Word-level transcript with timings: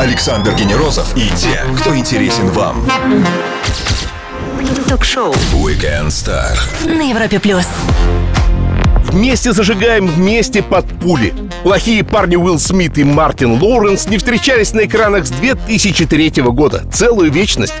Александр 0.00 0.52
Генерозов 0.54 1.16
и 1.16 1.28
те, 1.36 1.62
кто 1.78 1.96
интересен 1.96 2.48
вам. 2.48 2.84
Ток-шоу 4.88 5.32
Weekend 5.54 6.08
Star. 6.08 6.58
на 6.84 7.08
Европе 7.08 7.38
плюс. 7.38 7.66
Вместе 9.04 9.52
зажигаем, 9.52 10.08
вместе 10.08 10.62
под 10.62 10.86
пули. 10.98 11.32
Плохие 11.62 12.02
парни 12.04 12.34
Уилл 12.34 12.58
Смит 12.58 12.98
и 12.98 13.04
Мартин 13.04 13.62
Лоуренс 13.62 14.08
не 14.08 14.18
встречались 14.18 14.72
на 14.72 14.84
экранах 14.86 15.26
с 15.26 15.30
2003 15.30 16.42
года. 16.42 16.82
Целую 16.92 17.30
вечность. 17.30 17.74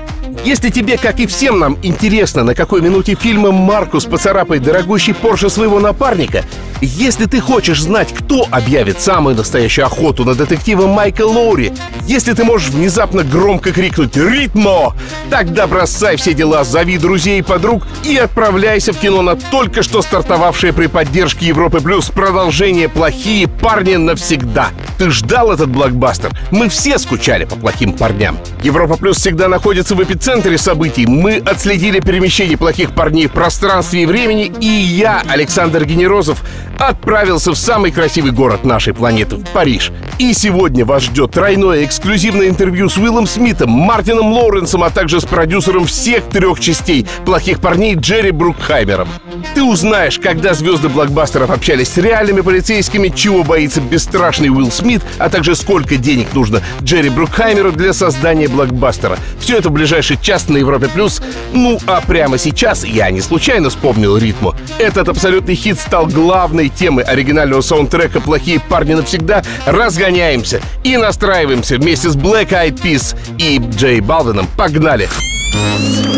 Если 0.44 0.70
тебе, 0.70 0.98
как 0.98 1.18
и 1.18 1.26
всем 1.26 1.58
нам, 1.58 1.76
интересно, 1.82 2.44
на 2.44 2.54
какой 2.54 2.82
минуте 2.82 3.14
фильма 3.14 3.50
Маркус 3.50 4.04
поцарапает 4.04 4.62
дорогущий 4.62 5.12
Порше 5.12 5.50
своего 5.50 5.80
напарника, 5.80 6.44
если 6.80 7.26
ты 7.26 7.40
хочешь 7.40 7.82
знать, 7.82 8.12
кто 8.12 8.46
объявит 8.50 9.00
самую 9.00 9.36
настоящую 9.36 9.86
охоту 9.86 10.24
на 10.24 10.34
детектива 10.34 10.86
Майка 10.86 11.22
Лоури, 11.22 11.72
если 12.06 12.32
ты 12.32 12.44
можешь 12.44 12.70
внезапно 12.70 13.22
громко 13.22 13.72
крикнуть 13.72 14.16
«Ритмо!», 14.16 14.94
тогда 15.30 15.66
бросай 15.66 16.16
все 16.16 16.34
дела, 16.34 16.64
зови 16.64 16.98
друзей 16.98 17.40
и 17.40 17.42
подруг 17.42 17.86
и 18.04 18.16
отправляйся 18.16 18.92
в 18.92 18.98
кино 18.98 19.22
на 19.22 19.36
только 19.36 19.82
что 19.82 20.02
стартовавшее 20.02 20.72
при 20.72 20.86
поддержке 20.86 21.46
Европы 21.46 21.80
Плюс 21.80 22.10
продолжение 22.10 22.88
«Плохие 22.88 23.48
парни 23.48 23.96
навсегда». 23.96 24.70
Ты 24.98 25.10
ждал 25.10 25.52
этот 25.52 25.68
блокбастер? 25.68 26.30
Мы 26.50 26.68
все 26.68 26.98
скучали 26.98 27.44
по 27.44 27.56
плохим 27.56 27.92
парням. 27.92 28.38
Европа 28.62 28.96
Плюс 28.96 29.18
всегда 29.18 29.48
находится 29.48 29.94
в 29.94 30.02
эпицентре 30.02 30.56
событий. 30.56 31.06
Мы 31.06 31.36
отследили 31.36 32.00
перемещение 32.00 32.56
плохих 32.56 32.92
парней 32.92 33.26
в 33.26 33.32
пространстве 33.32 34.02
и 34.02 34.06
времени, 34.06 34.52
и 34.60 34.66
я, 34.66 35.22
Александр 35.28 35.84
Генерозов, 35.84 36.42
отправился 36.78 37.52
в 37.52 37.56
самый 37.56 37.90
красивый 37.90 38.32
город 38.32 38.64
нашей 38.64 38.94
планеты, 38.94 39.36
в 39.36 39.48
Париж. 39.50 39.92
И 40.18 40.32
сегодня 40.32 40.84
вас 40.84 41.04
ждет 41.04 41.32
тройное 41.32 41.84
эксклюзивное 41.84 42.48
интервью 42.48 42.88
с 42.88 42.96
Уиллом 42.96 43.26
Смитом, 43.26 43.70
Мартином 43.70 44.32
Лоуренсом, 44.32 44.82
а 44.82 44.90
также 44.90 45.20
с 45.20 45.24
продюсером 45.24 45.84
всех 45.84 46.24
трех 46.24 46.58
частей 46.60 47.06
«Плохих 47.24 47.60
парней» 47.60 47.94
Джерри 47.96 48.30
Брукхаймером. 48.30 49.08
Ты 49.54 49.62
узнаешь, 49.62 50.18
когда 50.18 50.54
звезды 50.54 50.88
блокбастеров 50.88 51.50
общались 51.50 51.88
с 51.88 51.98
реальными 51.98 52.40
полицейскими, 52.40 53.08
чего 53.08 53.42
боится 53.42 53.80
бесстрашный 53.80 54.48
Уилл 54.48 54.70
Смит, 54.70 54.85
а 55.18 55.28
также 55.28 55.54
сколько 55.54 55.96
денег 55.96 56.32
нужно 56.34 56.62
Джерри 56.82 57.08
Брукхаймеру 57.08 57.72
для 57.72 57.92
создания 57.92 58.48
блокбастера. 58.48 59.18
Все 59.40 59.58
это 59.58 59.68
в 59.68 59.72
ближайший 59.72 60.18
час 60.20 60.48
на 60.48 60.56
Европе+. 60.56 60.88
плюс. 60.88 61.20
Ну, 61.52 61.78
а 61.86 62.00
прямо 62.00 62.38
сейчас 62.38 62.84
я 62.84 63.10
не 63.10 63.20
случайно 63.20 63.70
вспомнил 63.70 64.16
ритму. 64.16 64.54
Этот 64.78 65.08
абсолютный 65.08 65.54
хит 65.54 65.78
стал 65.78 66.06
главной 66.06 66.68
темой 66.68 67.04
оригинального 67.04 67.60
саундтрека 67.60 68.20
«Плохие 68.20 68.60
парни 68.60 68.94
навсегда». 68.94 69.42
Разгоняемся 69.66 70.60
и 70.84 70.96
настраиваемся 70.96 71.76
вместе 71.76 72.10
с 72.10 72.16
Black 72.16 72.50
Eyed 72.50 72.80
Peas 72.80 73.16
и 73.38 73.60
Джей 73.76 74.00
Балвином. 74.00 74.46
Погнали! 74.56 75.08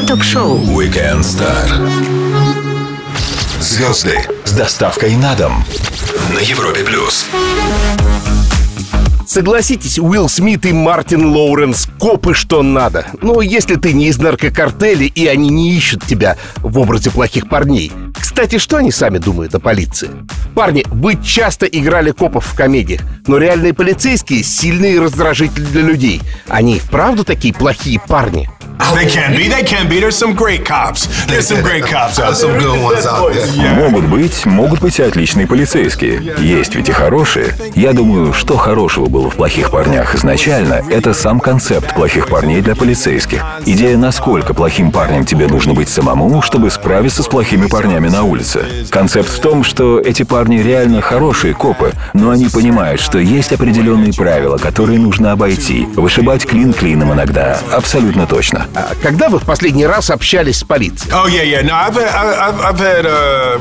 Ток-шоу 0.06 0.58
Weekend 0.58 1.20
Star. 1.20 1.68
Звезды 3.60 4.18
с 4.44 4.52
доставкой 4.52 5.16
на 5.16 5.34
дом 5.34 5.64
на 6.32 6.38
Европе 6.38 6.84
плюс. 6.84 7.26
Согласитесь, 9.28 9.98
Уилл 9.98 10.26
Смит 10.26 10.64
и 10.64 10.72
Мартин 10.72 11.26
Лоуренс— 11.26 11.86
копы 11.98 12.32
что 12.32 12.62
надо. 12.62 13.04
Но 13.20 13.42
если 13.42 13.74
ты 13.74 13.92
не 13.92 14.06
из 14.06 14.16
наркокартеля, 14.16 15.04
и 15.04 15.26
они 15.26 15.50
не 15.50 15.76
ищут 15.76 16.02
тебя 16.06 16.38
в 16.56 16.78
образе 16.78 17.10
плохих 17.10 17.46
парней. 17.46 17.92
Кстати, 18.18 18.56
что 18.56 18.78
они 18.78 18.90
сами 18.90 19.18
думают 19.18 19.54
о 19.54 19.60
полиции? 19.60 20.08
Парни, 20.54 20.82
вы 20.86 21.22
часто 21.22 21.66
играли 21.66 22.12
копов 22.12 22.46
в 22.46 22.54
комедиях, 22.54 23.02
но 23.26 23.36
реальные 23.36 23.74
полицейские— 23.74 24.42
сильный 24.44 24.98
раздражитель 24.98 25.66
для 25.66 25.82
людей. 25.82 26.22
Они 26.48 26.78
вправду 26.78 27.22
такие 27.22 27.52
плохие 27.52 28.00
парни? 28.00 28.48
They 28.94 29.06
can 29.06 29.36
be. 29.36 29.48
They 29.48 29.64
can 29.64 29.88
be. 29.88 30.00
There's 30.00 30.16
some 30.16 30.34
great 30.34 30.64
cops. 30.64 31.08
There's 31.26 31.46
some 31.46 31.62
great 31.62 31.84
cops 31.84 32.18
out 32.18 32.36
Some 32.36 32.58
good 32.58 32.80
ones 32.82 33.06
out 33.06 33.32
there. 33.32 33.74
Могут 33.74 34.06
быть, 34.06 34.46
могут 34.46 34.80
быть 34.80 34.98
и 34.98 35.02
отличные 35.02 35.46
полицейские. 35.46 36.34
Есть 36.38 36.74
ведь 36.74 36.88
и 36.88 36.92
хорошие. 36.92 37.54
Я 37.74 37.92
думаю, 37.92 38.32
что 38.32 38.56
хорошего 38.56 39.06
было 39.06 39.17
в 39.22 39.36
«Плохих 39.36 39.70
парнях» 39.70 40.14
изначально, 40.14 40.82
это 40.90 41.14
сам 41.14 41.40
концепт 41.40 41.94
«Плохих 41.94 42.28
парней» 42.28 42.60
для 42.60 42.74
полицейских. 42.74 43.44
Идея, 43.66 43.96
насколько 43.96 44.54
плохим 44.54 44.90
парнем 44.90 45.24
тебе 45.24 45.46
нужно 45.46 45.74
быть 45.74 45.88
самому, 45.88 46.42
чтобы 46.42 46.70
справиться 46.70 47.22
с 47.22 47.28
плохими 47.28 47.66
парнями 47.66 48.08
на 48.08 48.22
улице. 48.22 48.64
Концепт 48.90 49.28
в 49.28 49.40
том, 49.40 49.64
что 49.64 50.00
эти 50.00 50.22
парни 50.22 50.58
реально 50.58 51.00
хорошие 51.00 51.54
копы, 51.54 51.92
но 52.14 52.30
они 52.30 52.48
понимают, 52.48 53.00
что 53.00 53.18
есть 53.18 53.52
определенные 53.52 54.12
правила, 54.12 54.58
которые 54.58 54.98
нужно 54.98 55.32
обойти. 55.32 55.86
Вышибать 55.96 56.46
клин 56.46 56.72
клином 56.72 57.12
иногда. 57.12 57.58
Абсолютно 57.72 58.26
точно. 58.26 58.66
А 58.74 58.90
когда 59.02 59.28
вы 59.28 59.38
в 59.38 59.44
последний 59.44 59.86
раз 59.86 60.10
общались 60.10 60.58
с 60.58 60.64
полицией? 60.64 61.12
Oh 61.12 61.28
I've 61.28 62.78
had. 62.78 63.06
Uh. 63.06 63.58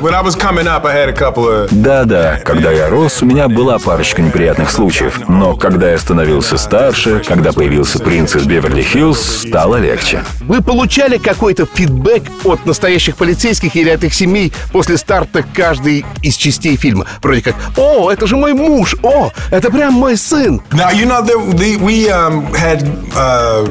Да-да, 1.72 2.40
когда 2.44 2.72
я 2.72 2.90
рос, 2.90 3.22
у 3.22 3.26
меня 3.26 3.48
была 3.48 3.80
парочка 3.80 4.22
неприятных 4.22 4.72
случаев. 4.72 5.22
Но 5.28 5.47
когда 5.56 5.92
я 5.92 5.98
становился 5.98 6.58
старше, 6.58 7.22
когда 7.26 7.54
появился 7.54 8.00
принц 8.00 8.36
из 8.36 8.46
Беверли-Хиллз, 8.46 9.48
стало 9.48 9.78
легче. 9.78 10.24
Вы 10.42 10.62
получали 10.62 11.18
какой-то 11.18 11.66
фидбэк 11.66 12.24
от 12.44 12.66
настоящих 12.66 13.16
полицейских 13.16 13.76
или 13.76 13.90
от 13.90 14.04
их 14.04 14.14
семей 14.14 14.52
после 14.72 14.98
старта 14.98 15.44
каждой 15.54 16.06
из 16.22 16.36
частей 16.36 16.76
фильма? 16.76 17.06
Вроде 17.22 17.42
как 17.42 17.56
«О, 17.78 18.12
это 18.12 18.28
же 18.28 18.36
мой 18.36 18.54
муж! 18.54 18.96
О, 19.04 19.32
это 19.52 19.70
прям 19.72 19.94
мой 19.94 20.18
сын!» 20.18 20.62
Now 20.72 20.92
you 20.92 21.06
know 21.06 21.22
that 21.22 21.58
the, 21.58 21.78
we 21.78 22.10
um, 22.10 22.54
had 22.54 22.84
uh, 23.16 23.68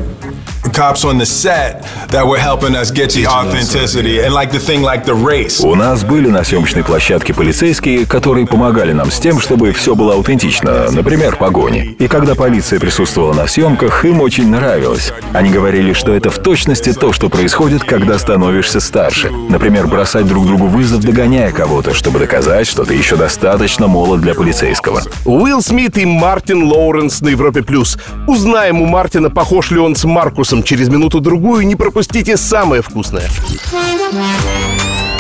cops 0.73 1.05
on 1.05 1.19
the 1.19 1.27
set 1.27 1.85
that 2.09 2.27
were 2.27 2.39
helping 2.39 2.75
us 2.75 2.91
get 2.91 3.11
the 3.11 3.27
authenticity 3.27 4.21
and 4.21 4.33
like 4.33 4.51
the 4.51 4.59
thing 4.59 4.83
like 4.83 5.05
the 5.05 5.15
race. 5.15 5.65
У 5.65 5.75
нас 5.75 6.05
были 6.05 6.29
на 6.29 6.45
съемочной 6.45 6.85
площадке 6.85 7.35
полицейские, 7.35 8.07
которые 8.07 8.47
помогали 8.47 8.93
нам 8.93 9.11
с 9.11 9.19
тем, 9.19 9.41
чтобы 9.41 9.73
все 9.73 9.95
было 9.95 10.15
аутентично, 10.15 10.91
например, 10.91 11.37
погони. 11.37 11.97
И 11.99 12.09
когда 12.09 12.35
полиция 12.35 12.81
присутствовала 12.81 13.33
на 13.33 13.47
съемках, 13.47 14.05
им 14.05 14.21
очень 14.21 14.49
нравилось. 14.51 15.13
Они 15.33 15.51
говорили, 15.51 15.93
что 15.93 16.13
это 16.13 16.31
в 16.31 16.39
точности 16.39 16.93
то, 16.93 17.13
что 17.13 17.29
происходит, 17.29 17.85
когда 17.85 18.19
становишься 18.19 18.81
старше. 18.81 19.31
Например, 19.49 19.87
бросать 19.87 20.27
друг 20.27 20.47
другу 20.47 20.67
вызов, 20.67 21.03
догоняя 21.03 21.53
кого-то, 21.53 21.95
чтобы 21.95 22.19
доказать, 22.19 22.67
что 22.67 22.85
ты 22.85 22.95
еще 22.95 23.17
достаточно 23.17 23.87
молод 23.87 24.21
для 24.21 24.35
полицейского. 24.35 25.03
Уилл 25.25 25.63
Смит 25.63 25.99
и 25.99 26.05
Мартин 26.05 26.65
Лоуренс 26.65 27.21
на 27.21 27.29
Европе+. 27.29 27.63
плюс. 27.63 27.99
Узнаем 28.27 28.81
у 28.81 28.87
Мартина, 28.87 29.31
похож 29.31 29.71
ли 29.71 29.79
он 29.79 29.97
с 29.97 30.05
Маркусом 30.05 30.56
через 30.63 30.89
минуту-другую. 30.89 31.67
Не 31.67 31.77
пропустите 31.77 32.37
самое 32.37 32.83
вкусное. 32.83 33.29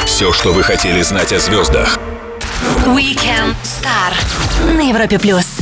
Все, 0.04 0.32
что 0.32 0.52
вы 0.52 0.62
хотели 0.62 1.02
знать 1.02 1.32
о 1.32 1.38
звездах. 1.38 1.98
Weekend 2.86 3.54
Star 3.62 4.14
на 4.76 4.88
Европе 4.88 5.18
плюс. 5.18 5.58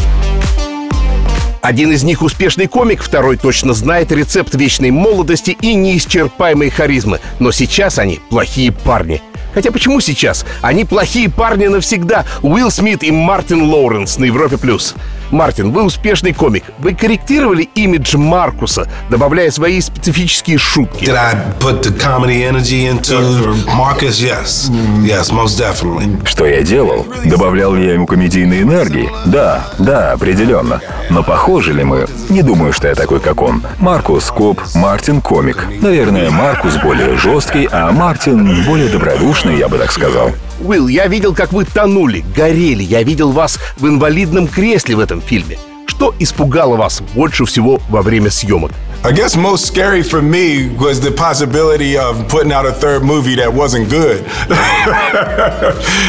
Один 1.60 1.92
из 1.92 2.02
них 2.02 2.20
успешный 2.20 2.66
комик, 2.66 3.02
второй 3.02 3.38
точно 3.38 3.72
знает 3.72 4.12
рецепт 4.12 4.54
вечной 4.54 4.90
молодости 4.90 5.56
и 5.58 5.74
неисчерпаемой 5.74 6.68
харизмы. 6.68 7.20
Но 7.38 7.52
сейчас 7.52 7.98
они 7.98 8.20
плохие 8.28 8.70
парни. 8.70 9.22
Хотя 9.54 9.70
почему 9.70 10.00
сейчас? 10.00 10.44
Они 10.60 10.84
плохие 10.84 11.30
парни 11.30 11.66
навсегда. 11.66 12.24
Уилл 12.42 12.70
Смит 12.70 13.02
и 13.02 13.10
Мартин 13.10 13.62
Лоуренс 13.62 14.18
на 14.18 14.24
Европе+. 14.24 14.56
плюс. 14.58 14.94
Мартин, 15.30 15.72
вы 15.72 15.82
успешный 15.82 16.32
комик. 16.32 16.64
Вы 16.78 16.94
корректировали 16.94 17.62
имидж 17.74 18.16
Маркуса, 18.16 18.88
добавляя 19.10 19.50
свои 19.50 19.80
специфические 19.80 20.58
шутки. 20.58 21.04
Did 21.04 21.16
I 21.16 21.34
put 21.58 21.82
the 21.82 21.92
comedy 21.98 22.44
energy 22.44 22.86
into 22.86 23.54
Marcus? 23.76 24.20
Yes. 24.20 24.70
Yes, 25.02 25.32
most 25.32 25.58
definitely. 25.58 26.24
Что 26.24 26.46
я 26.46 26.62
делал? 26.62 27.06
Добавлял 27.24 27.74
ли 27.74 27.84
я 27.86 27.94
ему 27.94 28.06
комедийной 28.06 28.62
энергии? 28.62 29.10
Да, 29.26 29.66
да, 29.78 30.12
определенно. 30.12 30.80
Но 31.10 31.22
похожи 31.22 31.72
ли 31.72 31.84
мы? 31.84 32.06
Не 32.28 32.42
думаю, 32.42 32.72
что 32.72 32.88
я 32.88 32.94
такой, 32.94 33.20
как 33.20 33.42
он. 33.42 33.62
Маркус 33.80 34.30
коп, 34.30 34.60
Мартин 34.74 35.20
комик. 35.20 35.66
Наверное, 35.80 36.30
Маркус 36.30 36.76
более 36.76 37.16
жесткий, 37.16 37.68
а 37.70 37.90
Мартин 37.92 38.64
более 38.64 38.88
добродушный, 38.88 39.43
я 39.50 39.68
бы 39.68 39.78
так 39.78 39.92
сказал. 39.92 40.32
Уилл, 40.60 40.88
я 40.88 41.06
видел, 41.06 41.34
как 41.34 41.52
вы 41.52 41.64
тонули, 41.64 42.24
горели. 42.36 42.82
Я 42.82 43.02
видел 43.02 43.32
вас 43.32 43.58
в 43.76 43.86
инвалидном 43.86 44.48
кресле 44.48 44.96
в 44.96 45.00
этом 45.00 45.20
фильме. 45.20 45.58
Что 45.86 46.14
испугало 46.18 46.76
вас 46.76 47.02
больше 47.14 47.44
всего 47.44 47.80
во 47.88 48.02
время 48.02 48.30
съемок? 48.30 48.72
I 49.06 49.12
guess 49.12 49.36
most 49.36 49.66
scary 49.66 50.02
for 50.02 50.22
me 50.22 50.70
was 50.78 50.98
the 50.98 51.10
possibility 51.10 51.98
of 51.98 52.26
putting 52.26 52.52
out 52.52 52.64
a 52.64 52.72
third 52.72 53.02
movie 53.02 53.34
that 53.34 53.52
wasn't 53.52 53.90
good. 53.90 54.24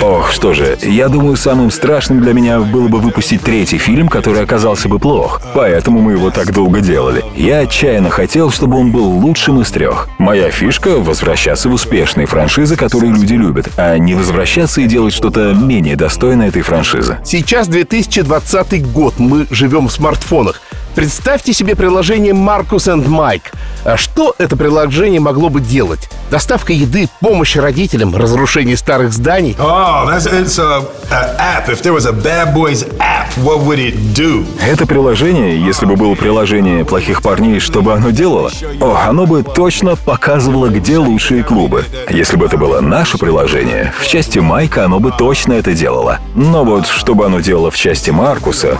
Ох, 0.02 0.32
что 0.32 0.54
же, 0.54 0.78
я 0.82 1.10
думаю, 1.10 1.36
самым 1.36 1.72
страшным 1.72 2.22
для 2.22 2.32
меня 2.32 2.62
было 2.62 2.88
бы 2.88 3.00
выпустить 3.00 3.42
третий 3.42 3.80
фильм, 3.80 4.08
который 4.08 4.42
оказался 4.42 4.88
бы 4.88 4.98
плох. 4.98 5.42
Поэтому 5.54 6.00
мы 6.00 6.14
его 6.14 6.32
так 6.32 6.54
долго 6.54 6.80
делали. 6.80 7.26
Я 7.36 7.60
отчаянно 7.60 8.10
хотел, 8.10 8.50
чтобы 8.50 8.78
он 8.78 8.94
был 8.94 9.04
лучшим 9.04 9.60
из 9.60 9.72
трех. 9.72 10.08
Моя 10.18 10.50
фишка— 10.50 10.92
возвращаться 10.98 11.68
в 11.68 11.74
успешные 11.74 12.28
франшизы, 12.28 12.78
которые 12.78 13.12
люди 13.12 13.34
любят, 13.34 13.72
а 13.76 13.98
не 13.98 14.16
возвращаться 14.16 14.80
и 14.80 14.86
делать 14.86 15.14
что-то 15.14 15.54
менее 15.54 15.98
достойное 15.98 16.48
этой 16.48 16.62
франшизы. 16.62 17.18
Сейчас 17.26 17.68
2020 17.68 18.90
год, 18.94 19.16
мы 19.18 19.48
живем 19.52 19.90
в 19.90 19.92
смартфонах. 19.92 20.62
Представьте 20.96 21.52
себе 21.52 21.76
приложение 21.76 22.32
Marcus 22.32 22.88
and 22.88 23.06
Mike. 23.06 23.54
А 23.84 23.98
что 23.98 24.34
это 24.38 24.56
приложение 24.56 25.20
могло 25.20 25.50
бы 25.50 25.60
делать? 25.60 26.10
Доставка 26.32 26.72
еды, 26.72 27.10
помощь 27.20 27.58
родителям, 27.58 28.16
разрушение 28.16 28.78
старых 28.78 29.12
зданий. 29.12 29.56
Oh, 29.60 30.08
that's 30.08 30.26
it's 30.26 30.58
a, 30.58 30.86
a 31.12 31.36
app. 31.38 31.70
If 31.70 31.84
there 31.84 31.94
was 31.94 32.06
a 32.06 32.14
Bad 32.14 32.56
Boys 32.56 32.84
app, 33.00 33.28
what 33.44 33.64
would 33.66 33.78
it 33.78 33.96
do? 34.16 34.46
Это 34.66 34.88
приложение, 34.88 35.64
если 35.64 35.86
бы 35.86 35.98
было 35.98 36.16
приложение 36.16 36.86
плохих 36.86 37.22
парней, 37.22 37.60
что 37.60 37.82
бы 37.82 37.94
оно 37.94 38.12
делало? 38.12 38.50
О, 38.80 38.96
оно 39.06 39.26
бы 39.26 39.44
точно 39.44 39.98
показывало, 39.98 40.70
где 40.70 40.98
лучшие 40.98 41.44
клубы. 41.44 41.84
Если 42.10 42.38
бы 42.38 42.46
это 42.46 42.58
было 42.58 42.80
наше 42.80 43.18
приложение, 43.18 43.94
в 44.00 44.08
части 44.08 44.40
Майка 44.40 44.86
оно 44.86 45.00
бы 45.00 45.12
точно 45.12 45.54
это 45.54 45.74
делало. 45.74 46.20
Но 46.36 46.64
вот 46.64 46.88
чтобы 46.88 47.26
оно 47.26 47.42
делало 47.42 47.70
в 47.70 47.76
части 47.76 48.12
Маркуса, 48.12 48.80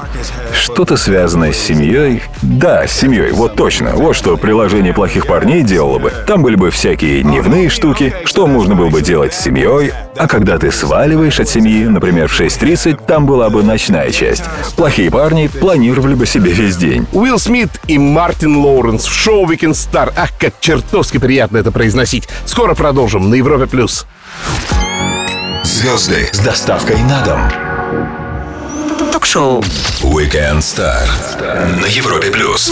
что-то 0.54 0.96
связанное 0.96 1.52
с 1.52 1.58
семьей... 1.58 2.05
Да, 2.42 2.88
с 2.88 2.92
семьей, 2.92 3.32
вот 3.32 3.56
точно. 3.56 3.92
Вот 3.96 4.16
что 4.16 4.38
приложение 4.38 4.94
плохих 4.94 5.28
парней 5.28 5.64
делало 5.64 6.00
бы. 6.00 6.14
Там 6.28 6.42
были 6.42 6.56
бы 6.56 6.70
всякие 6.72 7.24
дневные 7.24 7.70
штуки, 7.70 8.14
что 8.26 8.48
можно 8.48 8.76
было 8.76 8.90
бы 8.90 9.02
делать 9.02 9.34
с 9.34 9.42
семьей, 9.42 9.92
а 10.18 10.28
когда 10.28 10.58
ты 10.58 10.72
сваливаешь 10.72 11.40
от 11.40 11.50
семьи, 11.50 11.86
например, 11.86 12.28
в 12.28 12.40
6.30, 12.40 13.06
там 13.06 13.26
была 13.26 13.50
бы 13.50 13.64
ночная 13.64 14.12
часть. 14.12 14.44
Плохие 14.76 15.12
парни 15.12 15.48
планировали 15.48 16.16
бы 16.16 16.26
себе 16.26 16.52
весь 16.52 16.78
день. 16.78 17.06
Уилл 17.12 17.40
Смит 17.40 17.70
и 17.88 17.98
Мартин 17.98 18.58
Лоуренс 18.58 19.06
в 19.06 19.14
шоу 19.14 19.46
Weekend 19.46 19.72
Star. 19.72 20.14
Ах, 20.16 20.32
как 20.40 20.54
чертовски 20.60 21.18
приятно 21.18 21.58
это 21.58 21.72
произносить. 21.72 22.28
Скоро 22.46 22.76
продолжим 22.76 23.30
на 23.30 23.36
Европе+. 23.36 23.68
плюс. 23.68 24.06
Звезды 25.64 26.30
с 26.32 26.40
доставкой 26.40 26.98
на 27.04 27.24
дом. 27.24 27.65
Ток-шоу. 29.26 29.62
Weekend 30.04 30.60
Star 30.60 31.02
на 31.82 31.88
Европе+. 31.88 32.30
плюс. 32.30 32.72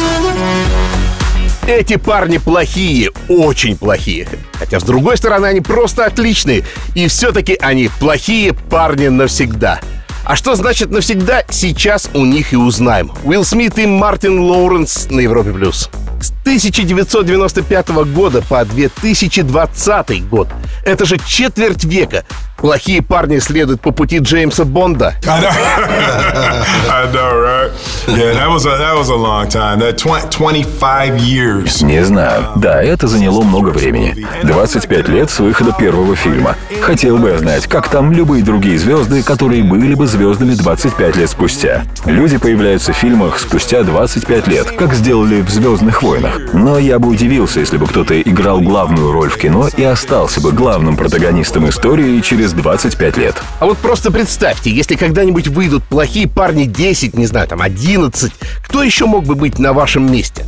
Эти 1.65 1.95
парни 1.95 2.37
плохие, 2.37 3.09
очень 3.27 3.75
плохие. 3.75 4.27
Хотя, 4.59 4.79
с 4.79 4.83
другой 4.83 5.17
стороны, 5.17 5.47
они 5.47 5.61
просто 5.61 6.05
отличные. 6.05 6.63
И 6.93 7.07
все-таки 7.07 7.57
они 7.59 7.89
плохие 7.99 8.53
парни 8.53 9.07
навсегда. 9.07 9.79
А 10.25 10.35
что 10.35 10.55
значит 10.55 10.91
навсегда, 10.91 11.43
сейчас 11.49 12.07
у 12.13 12.23
них 12.23 12.53
и 12.53 12.55
узнаем. 12.55 13.11
Уилл 13.23 13.43
Смит 13.45 13.79
и 13.79 13.87
Мартин 13.87 14.39
Лоуренс 14.39 15.07
на 15.09 15.21
Европе+. 15.21 15.51
плюс. 15.51 15.89
С 16.21 16.29
1995 16.43 17.89
года 18.13 18.43
по 18.47 18.63
2020 18.63 20.29
год. 20.29 20.49
Это 20.85 21.05
же 21.05 21.17
четверть 21.17 21.83
века. 21.83 22.25
Плохие 22.63 23.01
парни 23.01 23.39
следуют 23.39 23.81
по 23.81 23.91
пути 23.91 24.19
Джеймса 24.19 24.63
Бонда. 24.63 25.15
I 25.27 25.41
know, 25.41 25.49
I 26.89 27.11
know, 27.11 27.37
right? 27.37 27.71
Yeah, 28.07 28.33
that 28.35 28.49
was 28.49 28.65
a 28.65 28.77
that 28.77 28.95
was 28.97 29.09
a 29.09 29.15
long 29.15 29.49
time. 29.49 29.79
That 29.79 29.97
20, 29.97 30.29
25 30.29 31.19
years. 31.19 31.83
Не 31.83 32.05
знаю. 32.05 32.53
Да, 32.55 32.81
это 32.81 33.07
заняло 33.07 33.43
много 33.43 33.67
времени. 33.67 34.25
25 34.43 35.09
лет 35.09 35.29
с 35.29 35.39
выхода 35.39 35.73
первого 35.77 36.15
фильма. 36.15 36.55
Хотел 36.81 37.17
бы 37.17 37.31
я 37.31 37.37
знать, 37.39 37.67
как 37.67 37.89
там 37.89 38.13
любые 38.13 38.45
другие 38.45 38.77
звезды, 38.79 39.23
которые 39.23 39.61
были 39.63 39.93
бы 39.93 40.07
звездами 40.07 40.53
25 40.53 41.17
лет 41.17 41.29
спустя. 41.29 41.83
Люди 42.05 42.37
появляются 42.37 42.93
в 42.93 42.95
фильмах 42.95 43.39
спустя 43.39 43.83
25 43.83 44.47
лет, 44.47 44.71
как 44.71 44.93
сделали 44.93 45.41
в 45.41 45.49
«Звездных 45.49 46.01
войнах». 46.01 46.39
Но 46.53 46.79
я 46.79 46.97
бы 46.97 47.09
удивился, 47.09 47.59
если 47.59 47.75
бы 47.75 47.87
кто-то 47.87 48.21
играл 48.21 48.61
главную 48.61 49.11
роль 49.11 49.29
в 49.29 49.37
кино 49.37 49.67
и 49.75 49.83
остался 49.83 50.39
бы 50.39 50.53
главным 50.53 50.95
протагонистом 50.95 51.67
истории 51.67 52.21
через 52.21 52.52
25 52.55 53.17
лет. 53.17 53.35
А 53.59 53.65
вот 53.65 53.77
просто 53.77 54.11
представьте, 54.11 54.71
если 54.71 54.95
когда-нибудь 54.95 55.47
выйдут 55.47 55.83
плохие 55.83 56.27
парни 56.27 56.65
10, 56.65 57.17
не 57.17 57.25
знаю, 57.25 57.47
там 57.47 57.61
11, 57.61 58.31
кто 58.65 58.83
еще 58.83 59.05
мог 59.05 59.25
бы 59.25 59.35
быть 59.35 59.59
на 59.59 59.73
вашем 59.73 60.11
месте? 60.11 60.45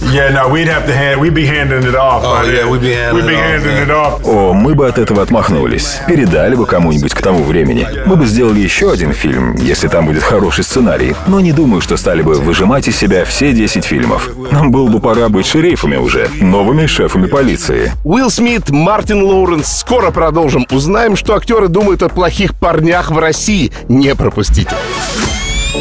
Oh. 4.25 4.25
О, 4.25 4.53
мы 4.53 4.75
бы 4.75 4.87
от 4.87 4.97
этого 4.97 5.21
отмахнулись. 5.21 5.99
Передали 6.07 6.55
бы 6.55 6.65
кому-нибудь 6.65 7.13
к 7.13 7.21
тому 7.21 7.43
времени. 7.43 7.87
Мы 8.05 8.15
бы 8.15 8.25
сделали 8.25 8.59
еще 8.59 8.91
один 8.91 9.13
фильм, 9.13 9.55
если 9.55 9.87
там 9.87 10.05
будет 10.05 10.23
хороший 10.23 10.63
сценарий. 10.63 11.15
Но 11.27 11.39
не 11.39 11.51
думаю, 11.51 11.81
что 11.81 11.97
стали 11.97 12.21
бы 12.21 12.35
выжимать 12.35 12.87
из 12.87 12.97
себя 12.97 13.25
все 13.25 13.51
10 13.51 13.85
фильмов. 13.85 14.29
Нам 14.51 14.71
было 14.71 14.87
бы 14.87 14.99
пора 14.99 15.29
быть 15.29 15.45
шерифами 15.45 15.95
уже, 15.95 16.29
новыми 16.39 16.85
шефами 16.85 17.27
полиции. 17.27 17.91
Уилл 18.03 18.29
Смит, 18.29 18.69
Мартин 18.69 19.21
Лоуренс. 19.23 19.79
Скоро 19.79 20.11
продолжим. 20.11 20.65
Узнаем, 20.71 21.15
что 21.15 21.35
актеры 21.35 21.67
думают 21.67 21.94
о 22.03 22.09
плохих 22.09 22.55
парнях 22.55 23.11
в 23.11 23.17
России. 23.17 23.71
Не 23.87 24.15
пропустите. 24.15 24.75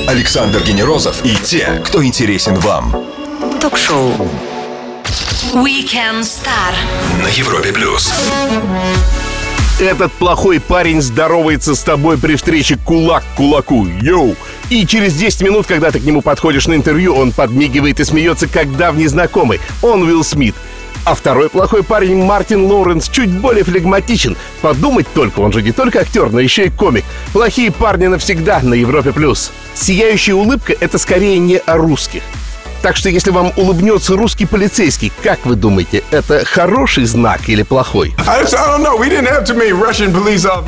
Александр 0.09 0.63
Генерозов 0.63 1.25
и 1.25 1.37
те, 1.37 1.83
кто 1.85 2.05
интересен 2.05 2.57
вам 2.57 2.95
Ток-шоу. 3.61 4.13
Weekend 5.55 6.23
Star. 6.23 6.75
на 7.23 7.29
Европе+. 7.29 7.73
плюс. 7.73 8.13
Этот 9.81 10.13
плохой 10.13 10.61
парень 10.61 11.03
здоровается 11.03 11.75
с 11.75 11.81
тобой 11.83 12.17
при 12.17 12.37
встрече 12.37 12.77
кулак 12.77 13.25
к 13.35 13.37
кулаку. 13.37 13.87
Йоу! 13.87 14.37
И 14.71 14.87
через 14.87 15.15
10 15.15 15.43
минут, 15.43 15.67
когда 15.67 15.91
ты 15.91 15.99
к 15.99 16.05
нему 16.05 16.23
подходишь 16.23 16.69
на 16.69 16.75
интервью, 16.75 17.15
он 17.17 17.33
подмигивает 17.33 17.99
и 17.99 18.05
смеется, 18.05 18.47
как 18.47 18.77
давний 18.77 19.09
знакомый. 19.09 19.61
Он 19.83 20.03
Уилл 20.03 20.23
Смит. 20.23 20.55
А 21.05 21.15
второй 21.15 21.51
плохой 21.51 21.83
парень 21.83 22.25
Мартин 22.25 22.65
Лоуренс 22.65 23.09
чуть 23.11 23.31
более 23.31 23.62
флегматичен. 23.62 24.37
Подумать 24.62 25.06
только, 25.15 25.41
он 25.41 25.53
же 25.53 25.62
не 25.62 25.73
только 25.73 26.01
актер, 26.01 26.31
но 26.31 26.41
еще 26.41 26.67
и 26.67 26.71
комик. 26.71 27.05
Плохие 27.33 27.71
парни 27.71 28.06
навсегда 28.06 28.61
на 28.62 28.75
Европе+. 28.75 29.12
плюс. 29.12 29.53
Сияющая 29.75 30.35
улыбка— 30.35 30.75
это 30.81 30.97
скорее 30.99 31.39
не 31.39 31.59
о 31.59 31.77
русских. 31.77 32.23
Так 32.81 32.97
что 32.97 33.09
если 33.09 33.31
вам 33.31 33.53
улыбнется 33.56 34.15
русский 34.15 34.45
полицейский, 34.45 35.11
как 35.23 35.47
вы 35.47 35.55
думаете, 35.55 36.03
это 36.11 36.45
хороший 36.45 37.05
знак 37.06 37.49
или 37.49 37.62
плохой? 37.62 38.15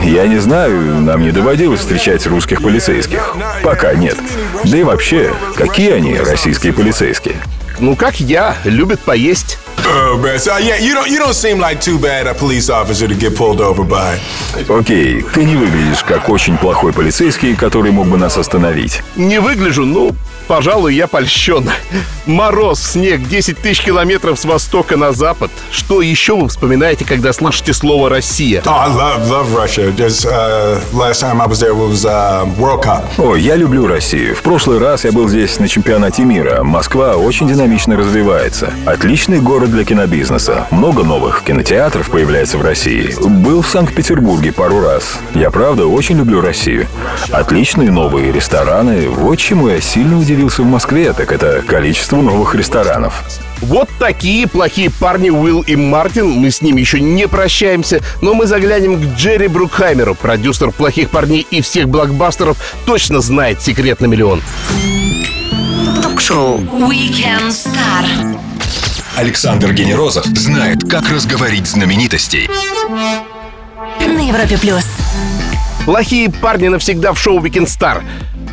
Я 0.03 0.27
не 0.27 0.39
знаю, 0.39 1.03
нам 1.03 1.23
не 1.23 1.31
доводилось 1.31 1.81
встречать 1.81 2.27
русских 2.27 2.63
полицейских. 2.63 3.37
Пока 3.63 3.95
нет. 3.95 4.17
Да 4.65 4.79
и 4.79 4.83
вообще, 4.83 5.35
какие 5.57 5.93
они, 5.93 6.19
российские 6.19 6.73
полицейские? 6.73 7.37
Ну, 7.81 7.97
как 7.97 8.19
я, 8.19 8.57
любят 8.65 9.01
поесть. 9.01 9.59
Oh 9.85 10.19
man, 10.19 10.39
so 10.39 10.57
yeah, 10.59 10.79
you 10.79 10.95
don't 10.95 11.09
you 11.09 11.19
don't 11.19 11.35
seem 11.35 11.59
like 11.59 11.81
too 11.81 11.99
bad 11.99 12.27
a 12.27 12.35
police 12.35 12.71
officer 12.71 13.07
to 13.07 13.15
get 13.15 13.37
pulled 13.37 13.61
over 13.61 13.85
by. 13.85 14.19
Окей, 14.69 15.23
ты 15.35 15.45
не 15.45 15.57
выглядишь 15.57 16.03
как 16.03 16.29
очень 16.29 16.57
плохой 16.57 16.93
полицейский, 16.93 17.55
который 17.55 17.93
мог 17.93 18.09
бы 18.09 18.17
нас 18.17 18.37
остановить. 18.37 19.03
Не 19.17 19.39
выгляжу, 19.41 19.85
ну, 19.85 20.15
пожалуй, 20.49 20.95
я 20.95 21.07
польщен. 21.07 21.71
Мороз, 22.27 22.81
снег, 22.81 23.29
10 23.29 23.59
тысяч 23.59 23.83
километров 23.83 24.39
с 24.39 24.45
востока 24.45 24.97
на 24.97 25.13
запад. 25.13 25.51
Что 25.71 26.03
еще 26.03 26.37
вы 26.37 26.49
вспоминаете, 26.49 27.05
когда 27.05 27.33
слышите 27.33 27.73
слово 27.73 28.09
«Россия»? 28.09 28.63
Oh, 28.63 28.71
I 28.71 28.89
love 28.89 29.29
love 29.29 29.55
Russia. 29.55 29.93
Just 29.97 30.27
uh, 30.27 30.81
last 30.93 31.21
time 31.21 31.41
I 31.41 31.47
was 31.47 31.61
there 31.61 31.75
was 31.75 32.05
uh, 32.05 32.45
World 32.59 32.83
Cup. 32.83 33.05
О, 33.19 33.37
я 33.37 33.55
люблю 33.57 33.87
Россию. 33.87 34.35
В 34.35 34.43
прошлый 34.43 34.79
раз 34.79 35.05
я 35.05 35.13
был 35.13 35.29
здесь 35.29 35.59
на 35.61 35.69
чемпионате 35.69 36.25
мира. 36.25 36.63
Москва 36.63 37.17
очень 37.17 37.47
динамично 37.49 37.97
развивается. 37.97 38.73
Отличный 38.87 39.41
город 39.41 39.66
для 39.69 39.85
кинобизнеса. 39.85 40.67
Много 40.71 41.03
новых 41.03 41.43
кинотеатров 41.43 42.11
появляется 42.11 42.59
в 42.59 42.63
России. 42.63 43.15
Был 43.21 43.63
в 43.63 43.69
Санкт-Петербурге 43.69 44.53
пару 44.53 44.81
раз. 44.81 45.19
Я 45.35 45.51
правда 45.51 45.87
очень 45.87 46.19
люблю 46.19 46.41
Россию. 46.41 46.87
Отличные 47.31 47.91
новые 47.91 48.33
рестораны. 48.33 49.09
Вот 49.09 49.37
чему 49.37 49.69
я 49.69 49.81
сильно 49.81 50.19
удивился 50.19 50.63
в 50.63 50.67
Москве, 50.67 51.13
так 51.13 51.33
это 51.33 51.63
количество 51.67 52.17
новых 52.17 52.55
ресторанов. 52.55 53.23
Вот 53.61 53.89
такие 53.99 54.47
плохие 54.47 54.91
парни 54.91 55.31
Уилл 55.31 55.63
и 55.63 55.77
Мартин. 55.77 56.29
Мы 56.29 56.51
с 56.51 56.61
ними 56.61 56.81
еще 56.81 57.01
не 57.01 57.27
прощаемся, 57.27 58.01
но 58.21 58.35
мы 58.35 58.47
заглянем 58.47 59.01
к 59.01 59.17
Джерри 59.17 59.49
Брукхаймеру. 59.49 60.15
Продюсер 60.15 60.71
плохих 60.73 61.11
парней 61.11 61.47
и 61.51 61.63
всех 61.63 61.89
блокбастеров 61.89 62.59
точно 62.85 63.21
знает 63.21 63.63
секрет 63.63 64.01
на 64.01 64.07
миллион. 64.07 64.43
Ток-шоу. 66.03 66.59
Weekend 66.59 67.49
Star. 67.49 68.36
Александр 69.17 69.73
Генерозов 69.73 70.27
знает, 70.27 70.83
как 70.91 71.09
разговорить 71.09 71.67
знаменитостей. 71.67 72.51
На 74.07 74.29
Европе 74.29 74.59
плюс. 74.59 74.85
Плохие 75.87 76.31
парни 76.31 76.69
навсегда 76.69 77.15
в 77.15 77.19
шоу 77.19 77.41
Weekend 77.41 77.67
Star. 77.67 78.03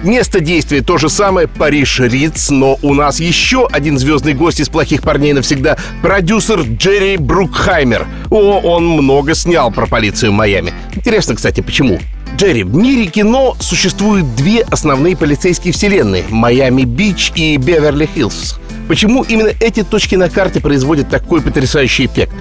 Место 0.03 0.39
действия 0.39 0.81
то 0.81 0.97
же 0.97 1.09
самое, 1.09 1.49
Париж 1.49 1.99
Риц, 1.99 2.49
но 2.49 2.79
у 2.81 2.93
нас 2.93 3.19
еще 3.19 3.67
один 3.73 3.97
звездный 3.99 4.33
гость 4.33 4.61
из 4.61 4.69
«Плохих 4.69 5.01
парней 5.01 5.33
навсегда»— 5.33 5.77
продюсер 6.01 6.61
Джерри 6.61 7.17
Брукхаймер. 7.17 8.07
О, 8.29 8.61
он 8.61 8.87
много 8.87 9.35
снял 9.35 9.69
про 9.69 9.85
полицию 9.85 10.31
Майами. 10.31 10.73
Интересно, 10.95 11.35
кстати, 11.35 11.59
почему? 11.59 11.99
Джерри, 12.37 12.63
в 12.63 12.73
мире 12.73 13.07
кино 13.07 13.57
существуют 13.59 14.33
две 14.35 14.61
основные 14.61 15.17
полицейские 15.17 15.73
вселенные— 15.73 16.23
Майами-Бич 16.29 17.33
и 17.35 17.57
Беверли-Хиллз. 17.57 18.59
Почему 18.87 19.23
именно 19.23 19.49
эти 19.59 19.83
точки 19.83 20.15
на 20.15 20.29
карте 20.29 20.59
производят 20.59 21.09
такой 21.09 21.41
потрясающий 21.41 22.05
эффект? 22.05 22.33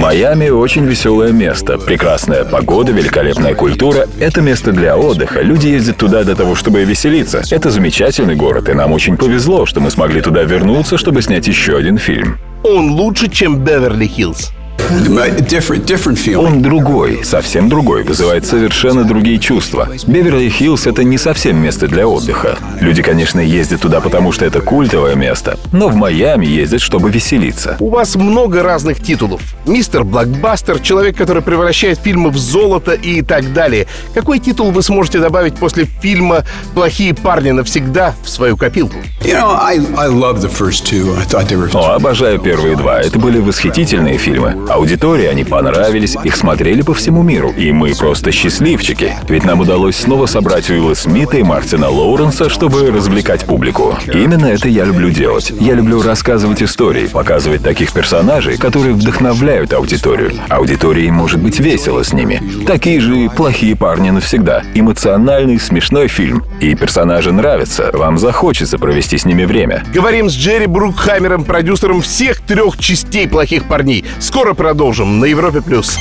Майами 0.00 0.50
очень 0.50 0.84
веселое 0.84 1.32
место. 1.32 1.78
Прекрасная 1.78 2.44
погода, 2.44 2.92
великолепная 2.92 3.54
культура. 3.54 4.08
Это 4.18 4.40
место 4.40 4.72
для 4.72 4.96
отдыха. 4.96 5.40
Люди 5.40 5.68
ездят 5.68 5.96
туда 5.96 6.24
для 6.24 6.34
того, 6.34 6.54
чтобы 6.54 6.84
веселиться. 6.84 7.42
Это 7.50 7.70
замечательный 7.70 8.34
город, 8.34 8.68
и 8.68 8.74
нам 8.74 8.92
очень 8.92 9.16
повезло, 9.16 9.66
что 9.66 9.80
мы 9.80 9.90
смогли 9.90 10.20
туда 10.20 10.42
вернуться, 10.42 10.98
чтобы 10.98 11.22
снять 11.22 11.46
еще 11.46 11.76
один 11.76 11.98
фильм. 11.98 12.38
Он 12.62 12.90
лучше, 12.92 13.28
чем 13.30 13.64
Беверли-Хиллз. 13.64 14.50
Different, 14.84 15.86
different 15.86 16.18
feeling. 16.18 16.36
Он 16.36 16.62
другой, 16.62 17.24
совсем 17.24 17.68
другой, 17.68 18.02
вызывает 18.02 18.44
совершенно 18.44 19.04
другие 19.04 19.38
чувства. 19.38 19.88
Беверли-Хиллз— 20.06 20.86
это 20.88 21.04
не 21.04 21.16
совсем 21.16 21.56
место 21.56 21.88
для 21.88 22.06
отдыха. 22.06 22.58
Люди, 22.80 23.02
конечно, 23.02 23.40
ездят 23.40 23.80
туда, 23.80 24.00
потому 24.00 24.32
что 24.32 24.44
это 24.44 24.60
культовое 24.60 25.14
место, 25.14 25.58
но 25.72 25.88
в 25.88 25.94
Майами 25.94 26.44
ездят, 26.44 26.82
чтобы 26.82 27.10
веселиться. 27.10 27.76
У 27.80 27.88
вас 27.88 28.14
много 28.16 28.62
разных 28.62 29.02
титулов. 29.02 29.40
Мистер 29.66 30.04
Блокбастер, 30.04 30.78
человек, 30.80 31.16
который 31.16 31.42
превращает 31.42 31.98
фильмы 31.98 32.30
в 32.30 32.36
золото 32.36 32.92
и 32.92 33.22
так 33.22 33.54
далее. 33.54 33.86
Какой 34.12 34.38
титул 34.38 34.70
вы 34.70 34.82
сможете 34.82 35.18
добавить 35.18 35.54
после 35.54 35.84
фильма 35.84 36.44
«Плохие 36.74 37.14
парни 37.14 37.52
навсегда» 37.52 38.14
в 38.22 38.28
свою 38.28 38.56
копилку? 38.58 38.98
You 39.22 39.32
know, 39.32 39.56
I, 39.58 39.76
I 39.96 40.08
love 40.08 40.42
the 40.42 40.50
first 40.50 40.84
two. 40.84 41.16
I 41.18 41.24
thought 41.24 41.48
they 41.48 41.56
were. 41.56 41.70
О, 41.72 41.94
обожаю 41.94 42.38
первые 42.38 42.76
два. 42.76 43.00
Это 43.00 43.18
были 43.18 43.38
восхитительные 43.38 44.18
фильмы. 44.18 44.54
Аудитории 44.74 45.26
они 45.26 45.44
понравились, 45.44 46.16
их 46.24 46.34
смотрели 46.34 46.82
по 46.82 46.94
всему 46.94 47.22
миру. 47.22 47.54
И 47.56 47.70
мы 47.70 47.94
просто 47.94 48.32
счастливчики. 48.32 49.12
Ведь 49.28 49.44
нам 49.44 49.60
удалось 49.60 49.94
снова 49.94 50.26
собрать 50.26 50.68
Уилла 50.68 50.94
Смита 50.94 51.36
и 51.36 51.44
Мартина 51.44 51.88
Лоуренса, 51.88 52.48
чтобы 52.48 52.90
развлекать 52.90 53.44
публику. 53.44 53.96
Именно 54.12 54.46
это 54.46 54.68
я 54.68 54.84
люблю 54.84 55.10
делать. 55.10 55.52
Я 55.60 55.74
люблю 55.74 56.02
рассказывать 56.02 56.60
истории, 56.60 57.06
показывать 57.06 57.62
таких 57.62 57.92
персонажей, 57.92 58.58
которые 58.58 58.94
вдохновляют 58.94 59.72
аудиторию. 59.72 60.32
Аудитории 60.48 61.08
может 61.08 61.40
быть 61.40 61.60
весело 61.60 62.02
с 62.02 62.12
ними. 62.12 62.42
Такие 62.66 63.00
же 63.00 63.30
плохие 63.30 63.76
парни 63.76 64.10
навсегда. 64.10 64.64
Эмоциональный, 64.74 65.60
смешной 65.60 66.08
фильм. 66.08 66.42
И 66.60 66.74
персонажи 66.74 67.30
нравятся. 67.30 67.90
Вам 67.92 68.18
захочется 68.18 68.76
провести 68.78 69.18
с 69.18 69.24
ними 69.24 69.44
время. 69.44 69.84
Говорим 69.94 70.28
с 70.28 70.34
Джерри 70.34 70.66
Брукхаймером, 70.66 71.44
продюсером 71.44 72.00
всех 72.00 72.40
трех 72.40 72.76
частей 72.78 73.28
«Плохих 73.28 73.68
парней». 73.68 74.04
Скоро 74.18 74.52
продолжим 74.64 75.20
на 75.20 75.26
Европе+. 75.26 75.60
плюс. 75.60 75.98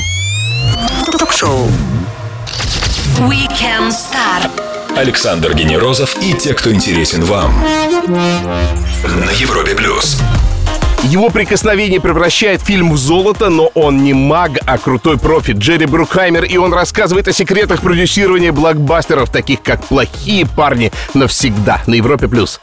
Ток-шоу. 1.20 1.68
Александр 4.96 5.54
Генерозов 5.54 6.16
и 6.22 6.34
те, 6.34 6.54
кто 6.54 6.72
интересен 6.72 7.26
вам. 7.26 7.54
На 8.08 9.32
Европе 9.32 9.76
плюс. 9.76 10.18
Его 11.04 11.30
прикосновение 11.30 12.00
превращает 12.00 12.62
фильм 12.62 12.94
в 12.94 12.98
золото, 12.98 13.50
но 13.50 13.70
он 13.74 14.02
не 14.02 14.14
маг, 14.14 14.52
а 14.66 14.78
крутой 14.78 15.18
профи 15.18 15.52
Джерри 15.52 15.86
Брукхаймер, 15.86 16.46
и 16.46 16.56
он 16.56 16.74
рассказывает 16.74 17.28
о 17.28 17.34
секретах 17.34 17.82
продюсирования 17.82 18.54
блокбастеров, 18.54 19.30
таких 19.30 19.62
как 19.62 19.84
«Плохие 19.84 20.46
парни 20.46 20.94
навсегда» 21.14 21.82
на 21.86 21.96
Европе+. 21.96 22.30
плюс. 22.30 22.62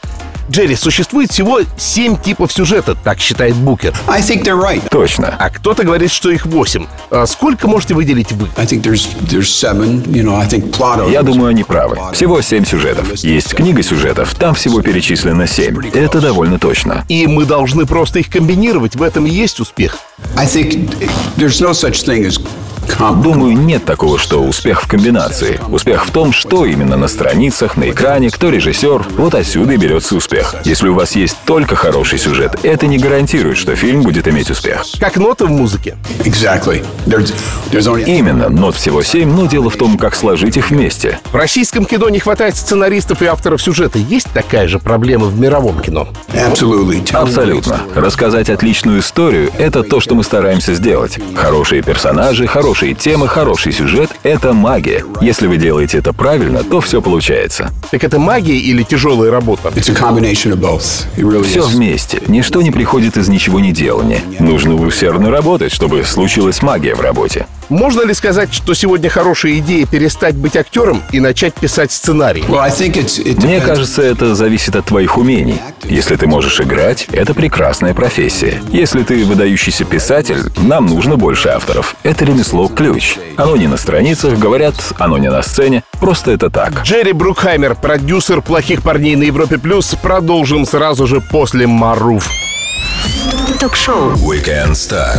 Джерри, 0.50 0.74
существует 0.74 1.30
всего 1.30 1.60
семь 1.76 2.16
типов 2.16 2.52
сюжета, 2.52 2.96
так 2.96 3.20
считает 3.20 3.54
Букер. 3.54 3.94
I 4.08 4.20
think 4.20 4.42
they're 4.42 4.60
right. 4.60 4.82
Точно. 4.90 5.36
А 5.38 5.48
кто-то 5.48 5.84
говорит, 5.84 6.10
что 6.10 6.30
их 6.30 6.44
восемь. 6.44 6.86
А 7.10 7.26
сколько 7.26 7.68
можете 7.68 7.94
выделить 7.94 8.32
вы? 8.32 8.48
I 8.56 8.66
think 8.66 8.82
there's 8.82 9.08
there's 9.28 9.42
seven. 9.42 10.04
You 10.06 10.24
know, 10.24 10.40
I 10.40 10.48
think 10.48 10.72
plot. 10.72 11.10
Я 11.10 11.22
думаю, 11.22 11.50
они 11.50 11.62
правы. 11.62 11.96
Всего 12.12 12.40
семь 12.42 12.64
сюжетов. 12.64 13.14
Есть 13.16 13.54
книга 13.54 13.82
сюжетов, 13.82 14.34
там 14.34 14.54
всего 14.54 14.82
перечислено 14.82 15.46
семь. 15.46 15.78
Это 15.94 16.20
довольно 16.20 16.58
точно. 16.58 17.04
И 17.08 17.26
мы 17.26 17.44
должны 17.44 17.86
просто 17.86 18.18
их 18.18 18.28
комбинировать. 18.28 18.96
В 18.96 19.02
этом 19.02 19.26
и 19.26 19.30
есть 19.30 19.60
успех. 19.60 19.98
I 20.36 20.46
think 20.46 20.90
there's 21.36 21.60
no 21.60 21.72
such 21.72 22.04
thing 22.04 22.24
as 22.24 22.38
comp. 22.90 23.22
Думаю, 23.22 23.56
нет 23.56 23.84
такого, 23.84 24.18
что 24.18 24.42
успех 24.42 24.82
в 24.82 24.88
комбинации. 24.88 25.60
Успех 25.70 26.06
в 26.06 26.10
том, 26.10 26.32
что 26.32 26.64
именно 26.64 26.96
на 26.96 27.08
страницах, 27.08 27.76
на 27.76 27.90
экране, 27.90 28.30
кто 28.30 28.50
режиссер. 28.50 29.06
Вот 29.16 29.34
отсюда 29.34 29.72
и 29.72 29.76
берется 29.76 30.16
успех. 30.16 30.56
Если 30.64 30.88
у 30.88 30.94
вас 30.94 31.14
есть 31.14 31.36
только 31.44 31.76
хороший 31.76 32.18
сюжет, 32.18 32.58
это 32.62 32.86
не 32.86 32.98
гарантирует, 32.98 33.58
что 33.58 33.76
фильм 33.76 34.02
будет 34.02 34.26
иметь 34.28 34.50
успех. 34.50 34.84
Как 34.98 35.16
ноты 35.16 35.46
в 35.46 35.50
музыке. 35.50 35.96
Exactly. 36.24 36.84
There's 37.06 37.32
there's 37.70 37.86
only. 37.86 38.04
Именно, 38.04 38.48
нот 38.48 38.74
всего 38.74 39.02
семь, 39.02 39.30
но 39.32 39.46
дело 39.46 39.70
в 39.70 39.76
том, 39.76 39.96
как 39.96 40.14
сложить 40.14 40.56
их 40.56 40.70
вместе. 40.70 41.20
В 41.32 41.36
российском 41.36 41.84
кино 41.84 42.08
не 42.08 42.18
хватает 42.18 42.56
сценаристов 42.56 43.22
и 43.22 43.26
авторов 43.26 43.62
сюжета. 43.62 43.98
Есть 43.98 44.28
такая 44.32 44.68
же 44.68 44.78
проблема 44.78 45.26
в 45.26 45.38
мировом 45.38 45.80
кино? 45.80 46.08
Absolutely. 46.32 47.12
Абсолютно. 47.12 47.80
Рассказать 47.94 48.50
отличную 48.50 49.00
историю— 49.00 49.50
это 49.58 49.82
то, 49.82 50.00
что 50.00 50.09
мы 50.14 50.24
стараемся 50.24 50.74
сделать. 50.74 51.18
Хорошие 51.34 51.82
персонажи, 51.82 52.46
хорошие 52.46 52.94
темы, 52.94 53.28
хороший 53.28 53.72
сюжет— 53.72 54.10
это 54.22 54.52
магия. 54.52 55.04
Если 55.20 55.46
вы 55.46 55.56
делаете 55.56 55.98
это 55.98 56.12
правильно, 56.12 56.64
то 56.64 56.80
все 56.80 57.00
получается. 57.00 57.70
Так 57.90 58.04
это 58.04 58.18
магия 58.18 58.56
или 58.56 58.82
тяжелая 58.82 59.30
работа? 59.30 59.70
Really 61.16 61.44
Все 61.44 61.62
вместе. 61.62 62.22
Ничто 62.26 62.62
не 62.62 62.70
приходит 62.70 63.16
из 63.16 63.28
ничего 63.28 63.60
не 63.60 63.72
делания. 63.72 64.22
Нужно 64.38 64.74
усердно 64.74 65.30
работать, 65.30 65.72
чтобы 65.72 66.04
случилась 66.04 66.62
магия 66.62 66.94
в 66.94 67.00
работе. 67.00 67.46
Можно 67.70 68.02
ли 68.02 68.14
сказать, 68.14 68.52
что 68.52 68.74
сегодня 68.74 69.08
хорошая 69.08 69.58
идея 69.58 69.86
перестать 69.86 70.34
быть 70.34 70.56
актером 70.56 71.04
и 71.12 71.20
начать 71.20 71.54
писать 71.54 71.92
сценарий? 71.92 72.42
Well, 72.42 72.58
I 72.58 72.70
think 72.70 72.94
it's. 72.94 73.24
It 73.24 73.46
Мне 73.46 73.60
кажется, 73.60 74.02
это 74.02 74.34
зависит 74.34 74.74
от 74.74 74.86
твоих 74.86 75.16
умений. 75.16 75.60
Если 75.84 76.16
ты 76.16 76.26
можешь 76.26 76.60
играть, 76.60 77.06
это 77.12 77.32
прекрасная 77.32 77.94
профессия. 77.94 78.60
Если 78.72 79.04
ты 79.04 79.24
выдающийся 79.24 79.84
писатель, 79.84 80.50
нам 80.56 80.86
нужно 80.86 81.16
больше 81.16 81.48
авторов. 81.50 81.94
Это 82.02 82.24
ремесло 82.24 82.66
ключ. 82.66 83.16
Оно 83.36 83.56
не 83.56 83.68
на 83.68 83.76
страницах, 83.76 84.36
говорят, 84.36 84.74
оно 84.98 85.18
не 85.18 85.30
на 85.30 85.40
сцене. 85.42 85.84
Просто 86.00 86.32
это 86.32 86.50
так. 86.50 86.82
Джерри 86.82 87.12
Брукхаймер, 87.12 87.76
продюсер 87.76 88.42
«Плохих 88.42 88.82
парней» 88.82 89.14
на 89.14 89.22
Европе+. 89.22 89.58
плюс. 89.58 89.94
Продолжим 90.02 90.66
сразу 90.66 91.06
же 91.06 91.20
после 91.20 91.68
Маруф. 91.68 92.28
Ток-шоу. 93.60 94.14
Weekend 94.14 94.72
Star. 94.72 95.18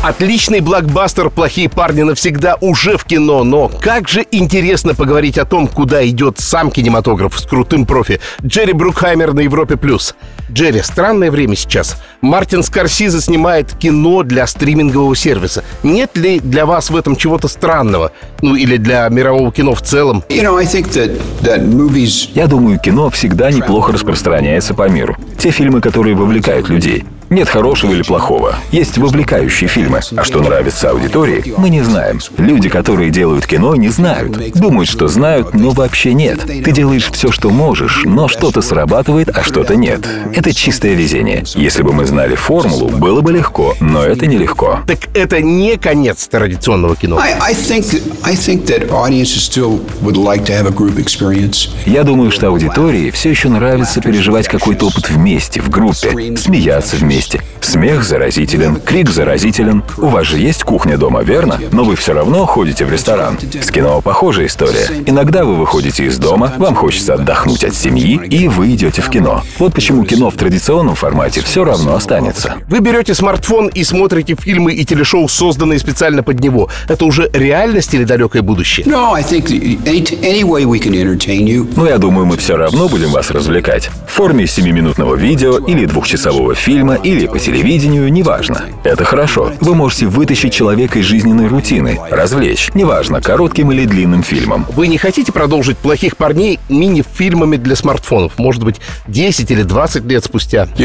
Отличный 0.00 0.60
блокбастер 0.60 1.28
«Плохие 1.28 1.68
парни 1.68 2.02
навсегда» 2.02 2.56
уже 2.60 2.96
в 2.96 3.04
кино, 3.04 3.42
но 3.42 3.68
как 3.68 4.08
же 4.08 4.24
интересно 4.30 4.94
поговорить 4.94 5.38
о 5.38 5.44
том, 5.44 5.66
куда 5.66 6.06
идет 6.08 6.38
сам 6.38 6.70
кинематограф 6.70 7.36
с 7.36 7.44
крутым 7.44 7.84
профи. 7.84 8.20
Джерри 8.46 8.74
Брукхаймер 8.74 9.34
на 9.34 9.40
Европе+. 9.40 9.76
плюс. 9.76 10.14
Джерри, 10.52 10.82
странное 10.82 11.32
время 11.32 11.56
сейчас. 11.56 12.00
Мартин 12.20 12.62
Скорсизе 12.62 13.20
снимает 13.20 13.74
кино 13.74 14.22
для 14.22 14.46
стримингового 14.46 15.16
сервиса. 15.16 15.64
Нет 15.82 16.16
ли 16.16 16.38
для 16.38 16.64
вас 16.64 16.90
в 16.90 16.96
этом 16.96 17.16
чего-то 17.16 17.48
странного? 17.48 18.12
Ну, 18.40 18.54
или 18.54 18.76
для 18.76 19.08
мирового 19.08 19.50
кино 19.50 19.74
в 19.74 19.82
целом? 19.82 20.22
You 20.28 20.44
know, 20.44 20.56
I 20.56 20.64
think 20.64 20.92
that 20.92 21.20
that 21.42 21.66
movies. 21.66 22.30
Я 22.34 22.46
думаю, 22.46 22.78
кино 22.78 23.10
всегда 23.10 23.50
неплохо 23.50 23.92
распространяется 23.92 24.74
по 24.74 24.88
миру. 24.88 25.16
Те 25.38 25.50
фильмы, 25.50 25.80
которые 25.80 26.14
вовлекают 26.14 26.68
людей. 26.68 27.04
Нет 27.30 27.48
хорошего 27.48 27.92
или 27.92 28.02
плохого. 28.02 28.54
Есть 28.72 28.96
вовлекающие 28.96 29.68
фильмы. 29.68 30.00
А 30.16 30.24
что 30.24 30.40
нравится 30.40 30.90
аудитории, 30.90 31.54
мы 31.58 31.68
не 31.68 31.82
знаем. 31.82 32.20
Люди, 32.38 32.70
которые 32.70 33.10
делают 33.10 33.46
кино, 33.46 33.74
не 33.74 33.90
знают. 33.90 34.52
Думают, 34.54 34.88
что 34.88 35.08
знают, 35.08 35.52
но 35.52 35.70
вообще 35.70 36.14
нет. 36.14 36.40
Ты 36.46 36.72
делаешь 36.72 37.10
все, 37.12 37.30
что 37.30 37.50
можешь, 37.50 38.02
но 38.04 38.28
что-то 38.28 38.62
срабатывает, 38.62 39.28
а 39.36 39.42
что-то 39.42 39.76
нет. 39.76 40.08
Это 40.34 40.54
чистое 40.54 40.94
везение. 40.94 41.44
Если 41.54 41.82
бы 41.82 41.92
мы 41.92 42.06
знали 42.06 42.34
формулу, 42.34 42.88
было 42.88 43.20
бы 43.20 43.32
легко, 43.32 43.74
но 43.80 44.04
это 44.04 44.26
нелегко. 44.26 44.80
Так 44.86 45.14
это 45.14 45.42
не 45.42 45.76
конец 45.76 46.26
традиционного 46.28 46.96
кино. 46.96 47.20
Я 51.84 52.04
думаю, 52.04 52.30
что 52.30 52.48
аудитории 52.48 53.10
все 53.10 53.30
еще 53.30 53.48
нравится 53.50 54.00
переживать 54.00 54.48
какой-то 54.48 54.86
опыт 54.86 55.10
вместе, 55.10 55.60
в 55.60 55.68
группе, 55.68 56.36
смеяться 56.36 56.96
вместе. 56.96 57.17
Смех 57.60 58.04
заразителен, 58.04 58.76
крик 58.80 59.10
заразителен. 59.10 59.82
У 59.98 60.06
вас 60.06 60.26
же 60.26 60.38
есть 60.38 60.62
кухня 60.62 60.96
дома, 60.96 61.22
верно? 61.22 61.60
Но 61.72 61.84
вы 61.84 61.96
все 61.96 62.14
равно 62.14 62.46
ходите 62.46 62.84
в 62.84 62.92
ресторан. 62.92 63.38
С 63.60 63.70
кино 63.70 64.00
похожая 64.00 64.46
история. 64.46 64.88
Иногда 65.06 65.44
вы 65.44 65.56
выходите 65.56 66.04
из 66.06 66.18
дома, 66.18 66.54
вам 66.58 66.74
хочется 66.74 67.14
отдохнуть 67.14 67.64
от 67.64 67.74
семьи, 67.74 68.20
и 68.30 68.48
вы 68.48 68.72
идете 68.72 69.02
в 69.02 69.10
кино. 69.10 69.42
Вот 69.58 69.74
почему 69.74 70.04
кино 70.04 70.30
в 70.30 70.36
традиционном 70.36 70.94
формате 70.94 71.40
все 71.42 71.64
равно 71.64 71.94
останется. 71.94 72.54
Вы 72.68 72.80
берете 72.80 73.14
смартфон 73.14 73.68
и 73.68 73.84
смотрите 73.84 74.34
фильмы 74.34 74.72
и 74.72 74.84
телешоу, 74.84 75.28
созданные 75.28 75.78
специально 75.78 76.22
под 76.22 76.40
него. 76.40 76.68
Это 76.88 77.04
уже 77.04 77.28
реальность 77.32 77.92
или 77.92 78.04
далекое 78.04 78.42
будущее? 78.42 78.86
No, 78.86 79.12
I 79.12 79.22
think 79.22 79.46
that 79.46 79.84
any, 79.84 80.02
any 80.22 80.42
way 80.42 80.64
we 80.64 80.80
can 80.80 80.92
entertain 80.94 81.44
you. 81.46 81.68
Но 81.76 81.86
я 81.86 81.98
думаю, 81.98 82.26
мы 82.26 82.36
все 82.36 82.56
равно 82.56 82.88
будем 82.88 83.10
вас 83.10 83.30
развлекать. 83.30 83.90
В 84.06 84.12
форме 84.12 84.44
7-минутного 84.44 85.16
видео 85.16 85.58
или 85.58 85.84
двухчасового 85.84 86.54
фильма 86.54 86.94
или 87.08 87.26
по 87.26 87.38
телевидению, 87.38 88.12
неважно. 88.12 88.64
Это 88.84 89.04
хорошо. 89.04 89.52
Вы 89.60 89.74
можете 89.74 90.06
вытащить 90.06 90.52
человека 90.52 90.98
из 90.98 91.06
жизненной 91.06 91.48
рутины, 91.48 91.98
развлечь, 92.10 92.70
неважно, 92.74 93.22
коротким 93.22 93.72
или 93.72 93.86
длинным 93.86 94.22
фильмом. 94.22 94.66
Вы 94.74 94.88
не 94.88 94.98
хотите 94.98 95.32
продолжить 95.32 95.78
«Плохих 95.78 96.18
парней» 96.18 96.60
мини-фильмами 96.68 97.56
для 97.56 97.76
смартфонов? 97.76 98.38
Может 98.38 98.62
быть, 98.62 98.76
10 99.06 99.50
или 99.50 99.62
20 99.62 100.04
лет 100.04 100.24
спустя? 100.24 100.66
Ты 100.76 100.84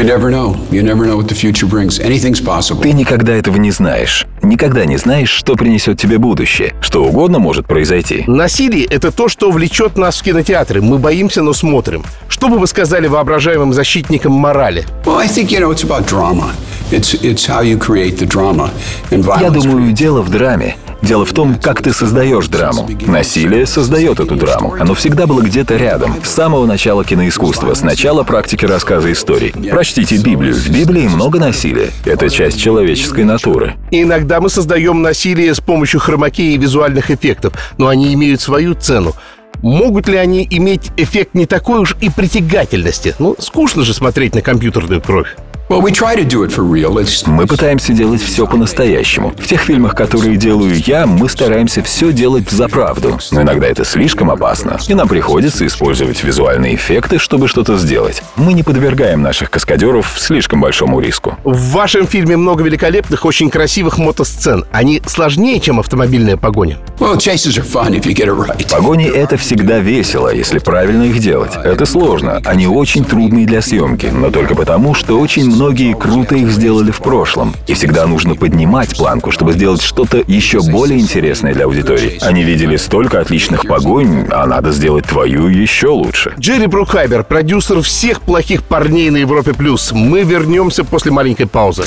никогда 2.92 3.34
этого 3.34 3.56
не 3.56 3.70
знаешь. 3.70 4.26
Никогда 4.42 4.84
не 4.86 4.96
знаешь, 4.96 5.30
что 5.30 5.56
принесет 5.56 5.98
тебе 5.98 6.18
будущее. 6.18 6.74
Что 6.80 7.04
угодно 7.04 7.38
может 7.38 7.66
произойти. 7.66 8.24
Насилие— 8.26 8.84
это 8.90 9.10
то, 9.10 9.28
что 9.28 9.50
влечет 9.50 9.98
нас 9.98 10.20
в 10.20 10.22
кинотеатры. 10.22 10.80
Мы 10.80 10.98
боимся, 10.98 11.42
но 11.42 11.52
смотрим. 11.52 12.02
Что 12.28 12.48
бы 12.48 12.58
вы 12.58 12.66
сказали 12.66 13.06
воображаемым 13.08 13.72
защитникам 13.72 14.32
морали? 14.32 14.84
Well, 15.04 15.18
I 15.18 15.28
think, 15.28 15.50
you 15.50 15.60
know, 15.60 15.70
it's 15.70 15.84
about 15.84 16.06
drama. 16.14 16.54
It's, 16.92 17.14
it's 17.24 17.44
how 17.44 17.60
you 17.60 17.76
create 17.76 18.18
the 18.18 18.26
drama. 18.26 18.70
And 19.10 19.24
Я 19.40 19.50
думаю, 19.50 19.92
дело 19.92 20.22
в 20.22 20.30
драме. 20.30 20.76
Дело 21.02 21.24
в 21.26 21.32
том, 21.32 21.56
как 21.56 21.82
ты 21.82 21.92
создаешь 21.92 22.46
драму. 22.46 22.88
Насилие 23.06 23.66
создает 23.66 24.20
эту 24.20 24.36
драму. 24.36 24.74
Оно 24.78 24.94
всегда 24.94 25.26
было 25.26 25.42
где-то 25.42 25.76
рядом. 25.76 26.14
С 26.24 26.30
самого 26.30 26.66
начала 26.66 27.04
киноискусства, 27.04 27.74
с 27.74 27.82
начала 27.82 28.22
практики 28.22 28.64
рассказа 28.64 29.12
историй. 29.12 29.52
Прочтите 29.70 30.16
Библию. 30.16 30.54
В 30.54 30.68
Библии 30.70 31.08
много 31.08 31.38
насилия. 31.38 31.90
Это 32.04 32.30
часть 32.30 32.60
человеческой 32.60 33.24
натуры. 33.24 33.74
И 33.90 34.02
иногда 34.02 34.40
мы 34.40 34.48
создаем 34.48 35.02
насилие 35.02 35.54
с 35.54 35.60
помощью 35.60 36.00
хромакеи 36.00 36.54
и 36.54 36.58
визуальных 36.58 37.10
эффектов, 37.10 37.52
но 37.76 37.88
они 37.88 38.14
имеют 38.14 38.40
свою 38.40 38.74
цену. 38.74 39.14
Могут 39.62 40.08
ли 40.08 40.16
они 40.16 40.46
иметь 40.48 40.90
эффект 40.96 41.34
не 41.34 41.46
такой 41.46 41.80
уж 41.80 41.96
и 42.00 42.08
притягательности? 42.08 43.14
Ну, 43.18 43.34
скучно 43.38 43.82
же 43.82 43.92
смотреть 43.94 44.34
на 44.34 44.42
компьютерную 44.42 45.00
кровь. 45.00 45.34
Well, 45.66 45.80
we 45.80 45.92
try 45.92 46.14
to 46.14 46.24
do 46.24 46.44
it 46.44 46.52
for 46.52 46.62
real. 46.62 46.98
It's, 46.98 47.26
Мы 47.26 47.46
пытаемся 47.46 47.94
делать 47.94 48.20
все 48.20 48.46
по-настоящему. 48.46 49.30
В 49.30 49.46
тех 49.46 49.62
фильмах, 49.62 49.94
которые 49.94 50.36
делаю 50.36 50.74
я, 50.76 51.06
мы 51.06 51.26
стараемся 51.26 51.82
все 51.82 52.12
делать 52.12 52.50
за 52.50 52.68
правду. 52.68 53.18
Но 53.32 53.40
иногда 53.40 53.66
это 53.68 53.82
слишком 53.82 54.30
опасно. 54.30 54.78
И 54.86 54.92
нам 54.92 55.08
приходится 55.08 55.66
использовать 55.66 56.22
визуальные 56.22 56.74
эффекты, 56.74 57.18
чтобы 57.18 57.48
что-то 57.48 57.78
сделать. 57.78 58.22
Мы 58.36 58.52
не 58.52 58.62
подвергаем 58.62 59.22
наших 59.22 59.50
каскадеров 59.50 60.16
слишком 60.18 60.60
большому 60.60 61.00
риску. 61.00 61.38
В 61.44 61.70
вашем 61.70 62.06
фильме 62.06 62.36
много 62.36 62.62
великолепных, 62.62 63.24
очень 63.24 63.48
красивых 63.48 63.96
мотосцен. 63.96 64.66
Они 64.70 65.00
сложнее, 65.06 65.60
чем 65.60 65.80
автомобильная 65.80 66.36
погоня. 66.36 66.76
well, 66.98 67.16
chases 67.16 67.56
are 67.56 67.64
fun 67.64 67.94
if 67.94 68.04
you 68.04 68.12
get 68.14 68.28
it 68.28 68.36
right. 68.36 68.70
Погони— 68.70 69.06
это 69.14 69.38
всегда 69.38 69.78
весело, 69.78 70.28
если 70.32 70.58
правильно 70.58 71.04
их 71.04 71.18
делать. 71.20 71.52
Это 71.64 71.86
сложно. 71.86 72.42
Они 72.44 72.66
очень 72.66 73.02
трудные 73.04 73.46
для 73.46 73.62
съемки, 73.62 74.06
но 74.12 74.30
только 74.30 74.54
потому, 74.54 74.92
что 74.92 75.18
очень 75.18 75.53
многие 75.54 75.94
круто 75.94 76.34
их 76.34 76.50
сделали 76.50 76.90
в 76.90 76.98
прошлом. 76.98 77.54
И 77.66 77.74
всегда 77.74 78.06
нужно 78.06 78.34
поднимать 78.34 78.96
планку, 78.96 79.30
чтобы 79.30 79.52
сделать 79.52 79.80
что-то 79.80 80.22
еще 80.26 80.60
более 80.60 80.98
интересное 80.98 81.54
для 81.54 81.64
аудитории. 81.64 82.18
Они 82.20 82.42
видели 82.42 82.76
столько 82.76 83.20
отличных 83.20 83.66
погонь, 83.66 84.26
а 84.30 84.46
надо 84.46 84.72
сделать 84.72 85.06
твою 85.06 85.48
еще 85.48 85.88
лучше. 85.88 86.34
Джерри 86.38 86.66
Брукхайбер, 86.66 87.24
продюсер 87.24 87.80
всех 87.82 88.20
плохих 88.20 88.64
парней 88.64 89.10
на 89.10 89.18
Европе+. 89.18 89.54
плюс. 89.54 89.92
Мы 89.92 90.22
вернемся 90.22 90.84
после 90.84 91.12
маленькой 91.12 91.46
паузы. 91.46 91.84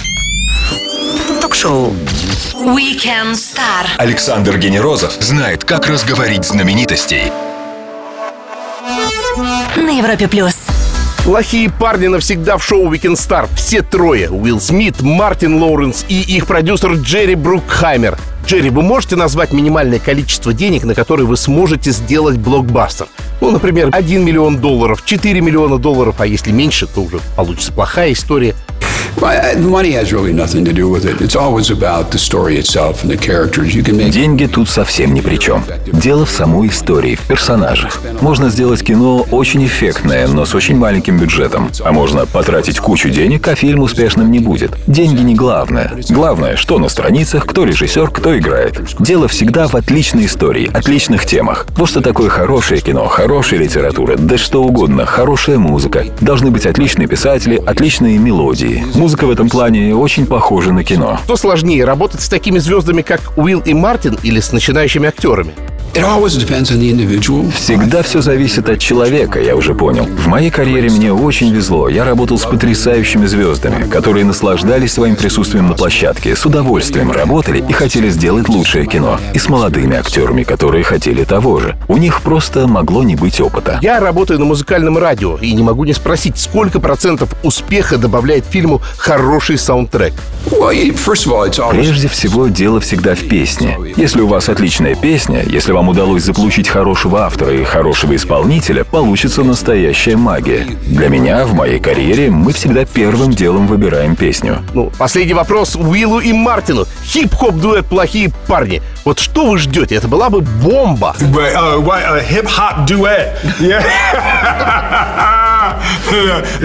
Ток-шоу. 1.42 1.94
Weekend 2.56 3.34
Star. 3.34 3.88
Александр 3.98 4.58
Генерозов 4.58 5.12
знает, 5.20 5.64
как 5.64 5.88
разговорить 5.88 6.46
знаменитостей. 6.46 7.32
На 9.76 9.98
Европе 9.98 10.28
плюс. 10.28 10.77
Плохие 11.28 11.70
парни 11.70 12.08
навсегда 12.08 12.58
в 12.58 12.64
шоу 12.64 12.90
Weekend 12.90 13.16
Star. 13.16 13.50
Все 13.54 13.82
трое. 13.82 14.30
Уилл 14.30 14.62
Смит, 14.62 15.02
Мартин 15.02 15.62
Лоуренс 15.62 16.06
и 16.08 16.22
их 16.22 16.48
продюсер 16.48 16.94
Джерри 16.94 17.36
Брукхаймер. 17.36 18.18
Джерри, 18.46 18.70
вы 18.70 18.82
можете 18.82 19.18
назвать 19.18 19.52
минимальное 19.52 20.00
количество 20.00 20.54
денег, 20.54 20.86
на 20.86 20.96
которые 20.96 21.28
вы 21.28 21.36
сможете 21.36 21.92
сделать 21.92 22.38
блокбастер? 22.38 23.08
Ну, 23.42 23.52
например, 23.52 23.90
1 23.92 24.24
миллион 24.24 24.62
долларов, 24.62 25.04
4 25.04 25.42
миллиона 25.42 25.78
долларов, 25.78 26.16
а 26.20 26.26
если 26.26 26.54
меньше, 26.54 26.88
то 26.88 27.02
уже 27.02 27.20
получится 27.36 27.74
плохая 27.74 28.14
история. 28.14 28.56
Деньги 34.12 34.46
тут 34.46 34.70
совсем 34.70 35.16
ни 35.16 35.22
при 35.22 35.38
чем. 35.38 35.64
Дело 35.88 36.26
в 36.26 36.30
самой 36.30 36.68
истории, 36.68 37.16
в 37.16 37.22
персонажах. 37.22 38.00
Можно 38.22 38.50
сделать 38.50 38.84
кино 38.84 39.26
очень 39.32 39.66
эффектное, 39.66 40.28
но 40.28 40.46
с 40.46 40.54
очень 40.54 40.78
маленьким 40.78 41.18
бюджетом. 41.18 41.72
А 41.84 41.92
можно 41.92 42.28
потратить 42.28 42.80
кучу 42.80 43.10
денег, 43.10 43.48
а 43.48 43.56
фильм 43.56 43.82
успешным 43.82 44.32
не 44.32 44.38
будет. 44.40 44.74
Деньги 44.86 45.22
не 45.22 45.34
главное. 45.34 45.92
Главное, 46.10 46.56
что 46.56 46.78
на 46.78 46.88
страницах, 46.88 47.48
кто 47.48 47.64
режиссер, 47.64 48.12
кто 48.12 48.38
играет. 48.38 48.80
Дело 49.00 49.28
всегда 49.28 49.68
в 49.68 49.74
отличной 49.74 50.28
истории, 50.28 50.70
отличных 50.72 51.26
темах. 51.26 51.66
Вот 51.76 51.90
что 51.90 52.02
такое 52.02 52.30
хорошее 52.30 52.82
кино, 52.82 53.08
хорошая 53.08 53.62
литература, 53.62 54.16
да 54.16 54.38
что 54.38 54.64
угодно, 54.64 55.08
хорошая 55.08 55.58
музыка. 55.58 56.06
Должны 56.22 56.52
быть 56.52 56.68
отличные 56.68 57.08
писатели, 57.08 57.60
отличные 57.66 58.20
мелодии. 58.20 58.86
Музыка 59.08 59.26
в 59.26 59.32
этом 59.32 59.48
плане 59.48 59.96
очень 59.96 60.26
похожа 60.26 60.74
на 60.74 60.84
кино. 60.84 61.18
Что 61.24 61.38
сложнее, 61.38 61.86
работать 61.86 62.20
с 62.20 62.28
такими 62.28 62.60
звездами, 62.60 63.04
как 63.04 63.38
Уилл 63.38 63.62
и 63.62 63.74
Мартин, 63.74 64.20
или 64.22 64.42
с 64.42 64.52
начинающими 64.52 65.08
актерами? 65.08 65.54
It 65.98 66.04
always 66.04 66.38
depends 66.38 66.72
on 66.72 66.80
the 66.80 66.92
individual. 66.92 67.52
Всегда 67.52 68.04
все 68.04 68.22
зависит 68.22 68.70
от 68.70 68.80
человека, 68.80 69.40
я 69.42 69.56
уже 69.56 69.74
понял. 69.74 70.06
В 70.06 70.28
моей 70.28 70.52
карьере 70.52 70.90
мне 70.92 71.12
очень 71.12 71.52
везло. 71.52 71.90
Я 71.90 72.06
работал 72.06 72.38
с 72.38 72.46
потрясающими 72.46 73.26
звездами, 73.26 73.90
которые 73.90 74.24
наслаждались 74.24 74.94
своим 74.94 75.16
присутствием 75.16 75.68
на 75.68 75.74
площадке, 75.74 76.36
с 76.36 76.46
удовольствием 76.46 77.12
работали 77.12 77.64
и 77.68 77.74
хотели 77.74 78.10
сделать 78.10 78.48
лучшее 78.48 78.86
кино. 78.86 79.20
И 79.34 79.40
с 79.40 79.50
молодыми 79.50 79.98
актерами, 79.98 80.44
которые 80.44 80.84
хотели 80.84 81.24
того 81.24 81.60
же. 81.60 81.76
У 81.88 81.98
них 81.98 82.22
просто 82.22 82.68
могло 82.68 83.02
не 83.02 83.16
быть 83.16 83.42
опыта. 83.42 83.80
Я 83.82 84.00
работаю 84.00 84.40
на 84.40 84.46
музыкальном 84.46 85.00
радио 85.00 85.38
и 85.38 85.52
не 85.54 85.64
могу 85.64 85.84
не 85.84 85.94
спросить, 85.94 86.38
сколько 86.38 86.80
процентов 86.80 87.30
успеха 87.44 87.98
добавляет 87.98 88.46
фильму 88.46 88.82
хороший 88.98 89.58
саундтрек. 89.58 90.14
Прежде 91.72 92.08
всего, 92.08 92.48
дело 92.48 92.80
всегда 92.80 93.16
в 93.16 93.28
песне. 93.28 93.78
Если 93.96 94.22
у 94.22 94.28
вас 94.28 94.48
отличная 94.48 94.96
песня, 94.96 95.44
если 95.44 95.72
вам 95.72 95.87
удалось 95.90 96.24
заполучить 96.24 96.68
хорошего 96.68 97.26
автора 97.26 97.54
и 97.54 97.64
хорошего 97.64 98.16
исполнителя, 98.16 98.84
получится 98.84 99.44
настоящая 99.44 100.18
магия. 100.18 100.66
Для 100.86 101.10
меня, 101.10 101.46
в 101.46 101.54
моей 101.54 101.80
карьере, 101.80 102.30
мы 102.30 102.54
всегда 102.54 102.86
первым 102.86 103.32
делом 103.32 103.68
выбираем 103.68 104.16
песню. 104.16 104.64
Ну, 104.74 104.92
последний 104.98 105.34
вопрос 105.34 105.76
Уиллу 105.76 106.20
и 106.20 106.34
Мартину. 106.34 106.86
Хип-хоп 107.04 107.56
дуэт 107.56 107.86
«Плохие 107.86 108.32
парни». 108.48 108.82
Вот 109.06 109.20
что 109.20 109.50
вы 109.50 109.58
ждете? 109.58 109.96
Это 109.96 110.08
была 110.08 110.30
бы 110.30 110.42
бомба. 110.42 111.16
But 111.20 111.56
uh, 111.56 111.82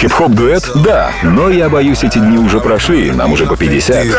Хип-хоп-дуэт? 0.00 0.70
Да, 0.76 1.10
но 1.22 1.50
я 1.50 1.68
боюсь, 1.68 2.04
эти 2.04 2.18
дни 2.18 2.38
уже 2.38 2.60
прошли, 2.60 3.10
нам 3.10 3.32
уже 3.32 3.46
по 3.46 3.56
50. 3.56 4.06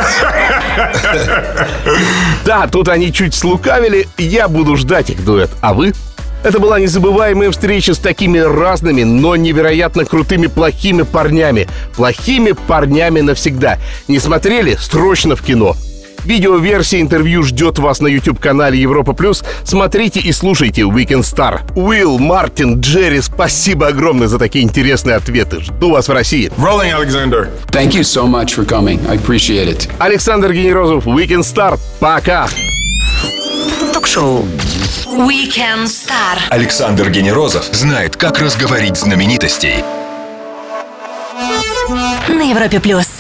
Да, 2.46 2.68
тут 2.68 2.90
они 2.90 3.14
чуть 3.14 3.34
слукавили, 3.34 4.08
я 4.18 4.48
буду 4.48 4.76
ждать 4.76 5.10
их 5.10 5.24
дуэт. 5.24 5.50
А 5.62 5.74
вы? 5.74 5.94
Это 6.44 6.60
была 6.60 6.80
незабываемая 6.80 7.50
встреча 7.50 7.96
с 7.96 7.98
такими 7.98 8.38
разными, 8.38 9.02
но 9.02 9.36
невероятно 9.36 10.06
крутыми 10.06 10.46
плохими 10.46 11.02
парнями. 11.02 11.68
Плохими 11.96 12.52
парнями 12.52 13.22
навсегда. 13.22 13.80
Не 14.08 14.20
смотрели? 14.20 14.76
Срочно 14.76 15.36
в 15.36 15.42
кино. 15.42 15.76
Видеоверсия 16.26 17.02
интервью 17.02 17.44
ждет 17.44 17.80
вас 17.80 18.00
на 18.02 18.08
YouTube-канале 18.08 18.80
Европа 18.80 19.14
Плюс. 19.14 19.44
Смотрите 19.64 20.20
и 20.20 20.32
слушайте 20.32 20.82
Weekend 20.82 21.22
Star. 21.22 21.62
Уилл, 21.76 22.18
Мартин, 22.20 22.80
Джерри, 22.80 23.22
спасибо 23.22 23.88
огромное 23.88 24.28
за 24.28 24.40
такие 24.40 24.66
интересные 24.66 25.16
ответы. 25.16 25.62
Жду 25.62 25.92
вас 25.92 26.08
в 26.08 26.12
России. 26.12 26.52
Rolling 26.58 26.92
Alexander. 27.00 27.50
Thank 27.68 27.92
you 27.92 28.02
so 28.02 28.26
much 28.26 28.56
for 28.56 28.66
coming. 28.66 29.00
I 29.10 29.18
appreciate 29.18 29.68
it. 29.68 29.90
Александр 30.00 30.52
Генерозов, 30.52 31.06
Weekend 31.06 31.44
Star. 31.44 31.80
Пока! 32.00 32.48
Ток-шоу. 33.94 34.46
Weekend 35.18 35.86
Star. 35.86 36.40
Александр 36.50 37.10
Генерозов 37.10 37.66
знает, 37.72 38.16
как 38.16 38.40
разговорить 38.40 38.98
знаменитостей. 38.98 39.84
На 42.28 42.50
Европе 42.50 42.80
плюс. 42.80 43.15